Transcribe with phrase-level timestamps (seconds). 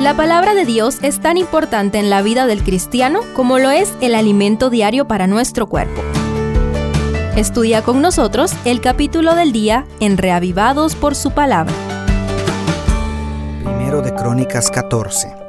[0.00, 3.92] La palabra de Dios es tan importante en la vida del cristiano como lo es
[4.00, 6.02] el alimento diario para nuestro cuerpo.
[7.34, 11.74] Estudia con nosotros el capítulo del día en Reavivados por su palabra.
[13.64, 15.47] Primero de Crónicas 14.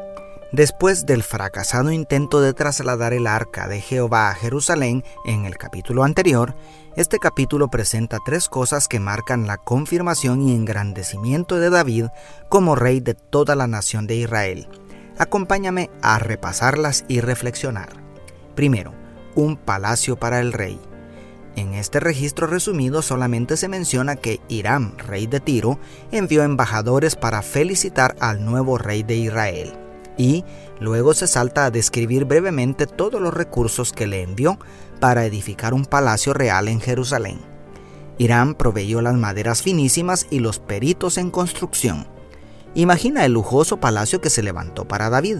[0.52, 6.04] Después del fracasado intento de trasladar el arca de Jehová a Jerusalén en el capítulo
[6.04, 6.56] anterior,
[6.96, 12.08] este capítulo presenta tres cosas que marcan la confirmación y engrandecimiento de David
[12.50, 14.68] como rey de toda la nación de Israel.
[15.20, 17.90] Acompáñame a repasarlas y reflexionar.
[18.56, 18.96] Primero,
[19.36, 20.82] un palacio para el rey.
[21.58, 25.80] En este registro resumido solamente se menciona que Hiram, rey de Tiro,
[26.12, 29.89] envió embajadores para felicitar al nuevo rey de Israel
[30.20, 30.44] y
[30.82, 34.60] luego se salta a describir brevemente todos los recursos que le envió
[35.00, 37.40] para edificar un palacio real en Jerusalén.
[38.18, 42.06] Irán proveyó las maderas finísimas y los peritos en construcción.
[42.76, 45.38] Imagina el lujoso palacio que se levantó para David.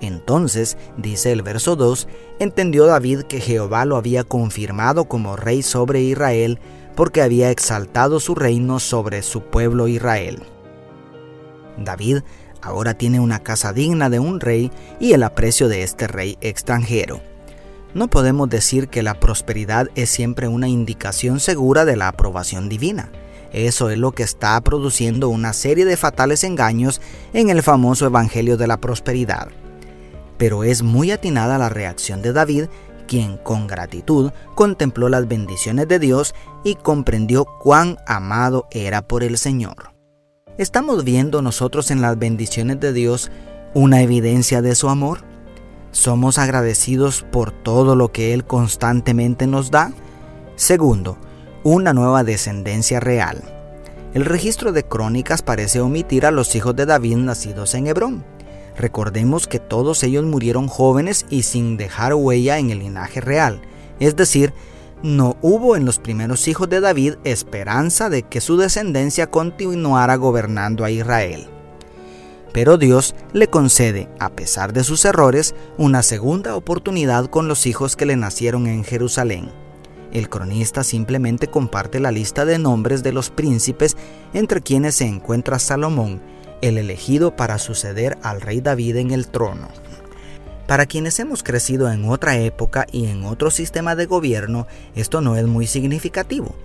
[0.00, 6.00] Entonces, dice el verso 2, entendió David que Jehová lo había confirmado como rey sobre
[6.00, 6.58] Israel
[6.94, 10.42] porque había exaltado su reino sobre su pueblo Israel.
[11.76, 12.22] David
[12.62, 17.20] ahora tiene una casa digna de un rey y el aprecio de este rey extranjero.
[17.94, 23.10] No podemos decir que la prosperidad es siempre una indicación segura de la aprobación divina.
[23.52, 27.00] Eso es lo que está produciendo una serie de fatales engaños
[27.32, 29.48] en el famoso Evangelio de la Prosperidad.
[30.36, 32.64] Pero es muy atinada la reacción de David,
[33.08, 39.38] quien con gratitud contempló las bendiciones de Dios y comprendió cuán amado era por el
[39.38, 39.95] Señor.
[40.58, 43.30] ¿Estamos viendo nosotros en las bendiciones de Dios
[43.74, 45.18] una evidencia de su amor?
[45.92, 49.92] ¿Somos agradecidos por todo lo que Él constantemente nos da?
[50.54, 51.18] Segundo,
[51.62, 53.42] una nueva descendencia real.
[54.14, 58.24] El registro de crónicas parece omitir a los hijos de David nacidos en Hebrón.
[58.78, 63.60] Recordemos que todos ellos murieron jóvenes y sin dejar huella en el linaje real,
[64.00, 64.54] es decir,
[65.02, 70.84] no hubo en los primeros hijos de David esperanza de que su descendencia continuara gobernando
[70.84, 71.48] a Israel.
[72.52, 77.96] Pero Dios le concede, a pesar de sus errores, una segunda oportunidad con los hijos
[77.96, 79.50] que le nacieron en Jerusalén.
[80.12, 83.96] El cronista simplemente comparte la lista de nombres de los príncipes
[84.32, 86.22] entre quienes se encuentra Salomón,
[86.62, 89.68] el elegido para suceder al rey David en el trono.
[90.66, 94.66] Para quienes hemos crecido en otra época y en otro sistema de gobierno,
[94.96, 96.56] esto no es muy significativo.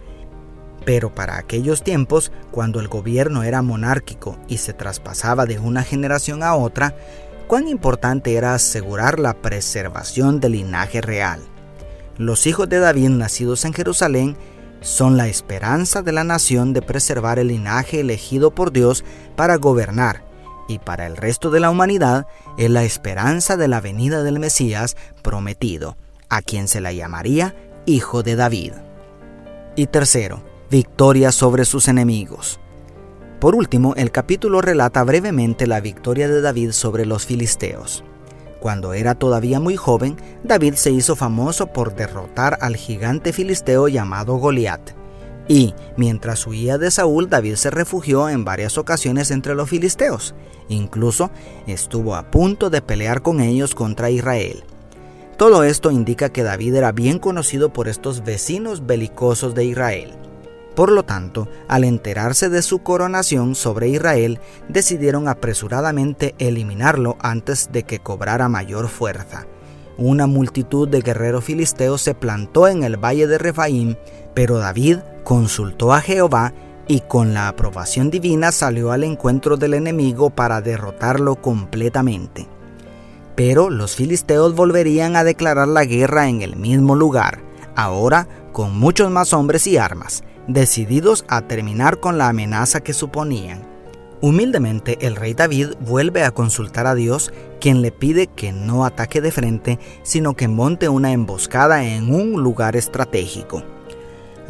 [0.86, 6.42] Pero para aquellos tiempos, cuando el gobierno era monárquico y se traspasaba de una generación
[6.42, 6.96] a otra,
[7.46, 11.40] cuán importante era asegurar la preservación del linaje real.
[12.18, 14.36] Los hijos de David nacidos en Jerusalén
[14.82, 20.31] son la esperanza de la nación de preservar el linaje elegido por Dios para gobernar
[20.72, 22.26] y para el resto de la humanidad
[22.58, 25.98] es la esperanza de la venida del Mesías prometido,
[26.30, 27.54] a quien se la llamaría
[27.86, 28.74] Hijo de David.
[29.76, 32.60] Y tercero, victoria sobre sus enemigos.
[33.40, 38.04] Por último, el capítulo relata brevemente la victoria de David sobre los filisteos.
[38.60, 44.36] Cuando era todavía muy joven, David se hizo famoso por derrotar al gigante filisteo llamado
[44.36, 45.01] Goliat
[45.52, 50.34] y mientras huía de Saúl, David se refugió en varias ocasiones entre los filisteos.
[50.70, 51.30] Incluso
[51.68, 54.64] estuvo a punto de pelear con ellos contra Israel.
[55.36, 60.14] Todo esto indica que David era bien conocido por estos vecinos belicosos de Israel.
[60.74, 67.84] Por lo tanto, al enterarse de su coronación sobre Israel, decidieron apresuradamente eliminarlo antes de
[67.84, 69.48] que cobrara mayor fuerza.
[70.04, 73.98] Una multitud de guerreros filisteos se plantó en el valle de Refaim,
[74.34, 76.54] pero David consultó a Jehová
[76.88, 82.48] y con la aprobación divina salió al encuentro del enemigo para derrotarlo completamente.
[83.36, 87.44] Pero los filisteos volverían a declarar la guerra en el mismo lugar,
[87.76, 93.71] ahora con muchos más hombres y armas, decididos a terminar con la amenaza que suponían.
[94.22, 99.20] Humildemente el rey David vuelve a consultar a Dios, quien le pide que no ataque
[99.20, 103.64] de frente, sino que monte una emboscada en un lugar estratégico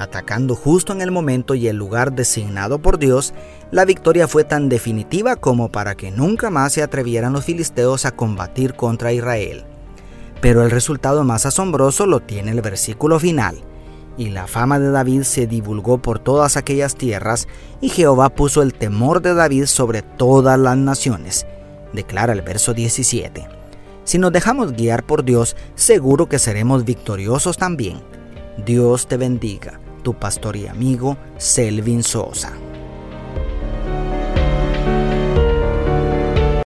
[0.02, 3.34] atacando justo en el momento y el lugar designado por Dios,
[3.72, 8.12] la victoria fue tan definitiva como para que nunca más se atrevieran los filisteos a
[8.12, 9.64] combatir contra Israel.
[10.42, 13.64] Pero el resultado más asombroso lo tiene el versículo final.
[14.18, 17.48] Y la fama de David se divulgó por todas aquellas tierras,
[17.80, 21.46] y Jehová puso el temor de David sobre todas las naciones,
[21.94, 23.48] declara el verso 17.
[24.04, 28.02] Si nos dejamos guiar por Dios, seguro que seremos victoriosos también.
[28.66, 32.52] Dios te bendiga tu pastor y amigo Selvin Sosa.